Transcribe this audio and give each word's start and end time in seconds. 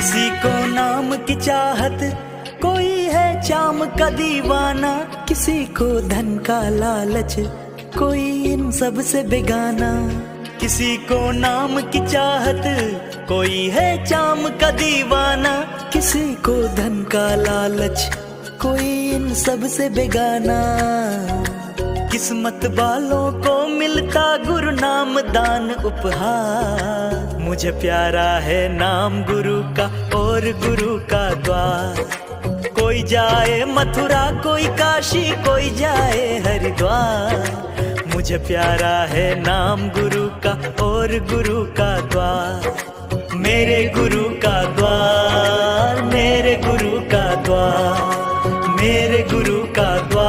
किसी 0.00 0.30
को 0.30 0.66
नाम 0.66 1.16
की 1.16 1.34
चाहत, 1.34 1.98
कोई 2.62 2.90
है 2.90 3.42
चाम 3.42 3.84
का 3.84 4.10
दीवाना, 4.10 4.92
किसी 5.28 5.64
को 5.64 6.00
धन 6.00 6.38
का 6.38 6.68
लालच, 6.68 7.36
कोई 7.98 8.44
इन 8.52 8.70
सबसे 8.70 9.22
बेगाना। 9.22 9.90
किसी 10.60 10.96
को 10.96 11.32
नाम 11.32 11.80
की 11.80 12.06
चाहत, 12.06 12.62
कोई 13.28 13.68
है 13.68 14.04
चाम 14.04 14.48
का 14.48 14.70
दीवाना, 14.70 15.58
किसी 15.92 16.34
को 16.34 16.68
धन 16.68 17.06
का 17.12 17.34
लालच, 17.34 18.16
कोई 18.62 19.10
इन 19.10 19.34
सबसे 19.34 19.88
बेगाना। 19.88 20.60
किस्मत 22.08 22.60
वालों 22.64 23.32
को 23.32 23.66
मिलता 23.66 24.36
गुरु 24.36 24.70
नाम 24.70 25.20
दान 25.20 25.70
उपहार। 25.70 26.99
मुझे 27.50 27.70
प्यारा 27.70 28.28
है 28.38 28.78
नाम 28.78 29.24
गुरु 29.24 29.62
का 29.62 30.18
और 30.18 30.40
गुरु 30.40 30.98
का 30.98 31.34
द्वार। 31.34 31.96
कोई 32.68 33.02
जाए 33.02 33.64
मथुरा, 33.68 34.30
कोई 34.42 34.66
काशी, 34.66 35.30
कोई 35.30 35.70
जाए 35.70 36.38
हरिद्वार। 36.46 37.34
मुझे 38.14 38.38
प्यारा 38.38 38.94
है 39.04 39.40
नाम 39.40 39.88
गुरु 39.88 40.28
का 40.28 40.84
और 40.84 41.08
गुरु 41.08 41.64
का 41.64 42.00
द्वार। 42.00 42.74
मेरे 43.34 43.92
गुरु 43.96 44.24
का 44.24 44.64
द्वार, 44.64 46.02
मेरे 46.02 46.54
गुरु 46.56 47.00
का 47.00 47.34
द्वार, 47.34 48.68
मेरे 48.80 49.26
गुरु 49.32 49.58
का 49.58 49.98
द्वार। 49.98 50.19